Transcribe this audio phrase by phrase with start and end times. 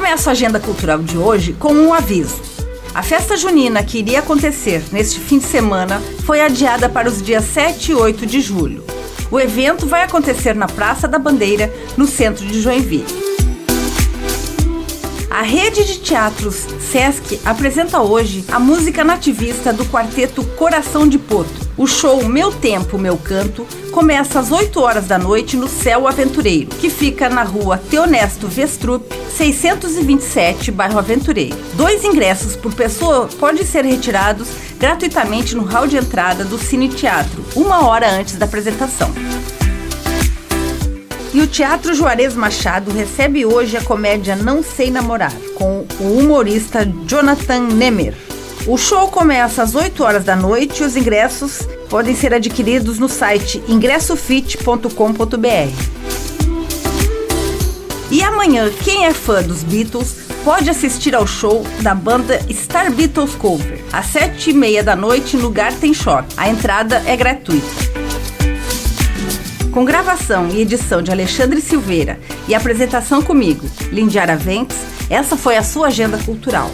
[0.00, 2.40] começo a agenda cultural de hoje com um aviso.
[2.94, 7.44] A festa junina que iria acontecer neste fim de semana foi adiada para os dias
[7.44, 8.82] 7 e 8 de julho.
[9.30, 13.29] O evento vai acontecer na Praça da Bandeira, no centro de Joinville.
[15.30, 21.70] A rede de teatros Sesc apresenta hoje a música nativista do quarteto Coração de Poto.
[21.76, 26.70] O show Meu Tempo, Meu Canto começa às 8 horas da noite no Céu Aventureiro,
[26.70, 29.04] que fica na rua Teonesto Vestrup,
[29.36, 31.56] 627, bairro Aventureiro.
[31.74, 34.48] Dois ingressos por pessoa podem ser retirados
[34.80, 39.10] gratuitamente no hall de entrada do Cine Teatro, uma hora antes da apresentação.
[41.32, 46.84] E o Teatro Juarez Machado recebe hoje a comédia Não Sei Namorar, com o humorista
[47.06, 48.14] Jonathan Nemer.
[48.66, 53.08] O show começa às 8 horas da noite e os ingressos podem ser adquiridos no
[53.08, 54.90] site ingressofit.com.br.
[58.10, 63.36] E amanhã, quem é fã dos Beatles pode assistir ao show da banda Star Beatles
[63.36, 66.26] Cover, às 7h30 da noite no Garten Shop.
[66.36, 67.99] A entrada é gratuita.
[69.72, 72.18] Com gravação e edição de Alexandre Silveira
[72.48, 74.76] e apresentação comigo, Lindiara Ventes,
[75.08, 76.70] essa foi a sua agenda cultural.